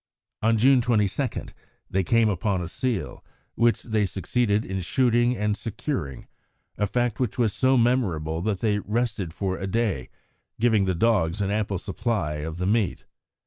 On 0.41 0.57
June 0.57 0.81
22 0.81 1.29
they 1.87 2.03
came 2.03 2.27
upon 2.27 2.59
a 2.59 2.67
seal, 2.67 3.23
which 3.53 3.83
they 3.83 4.07
succeeded 4.07 4.65
in 4.65 4.79
shooting 4.81 5.37
and 5.37 5.55
securing, 5.55 6.25
a 6.75 6.87
fact 6.87 7.19
which 7.19 7.37
was 7.37 7.53
so 7.53 7.77
memorable 7.77 8.41
that 8.41 8.61
they 8.61 8.79
rested 8.79 9.31
for 9.31 9.59
a 9.59 9.67
day, 9.67 10.09
giving 10.59 10.85
the 10.85 10.95
dogs 10.95 11.39
an 11.39 11.51
ample 11.51 11.77
supply 11.77 12.37
of 12.37 12.57
the 12.57 12.65
meat. 12.65 13.05